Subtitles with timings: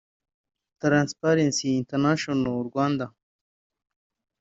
[0.81, 3.05] Transparency International Rwanda